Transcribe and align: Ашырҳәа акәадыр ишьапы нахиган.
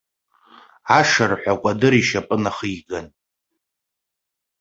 Ашырҳәа 0.97 1.53
акәадыр 1.57 1.93
ишьапы 1.99 2.35
нахиган. 2.43 3.07